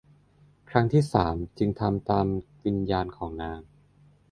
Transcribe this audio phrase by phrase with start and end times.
[0.69, 1.69] ครั้งที่สามจึง
[2.09, 2.25] ตาม
[2.65, 3.59] วิญญาณของนาง